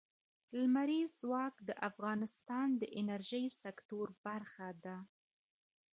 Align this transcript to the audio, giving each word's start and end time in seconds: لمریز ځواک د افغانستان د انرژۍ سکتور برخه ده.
لمریز 0.59 1.09
ځواک 1.21 1.55
د 1.69 1.69
افغانستان 1.89 2.67
د 2.81 2.83
انرژۍ 2.99 3.45
سکتور 3.63 4.07
برخه 4.25 4.69
ده. 4.83 4.97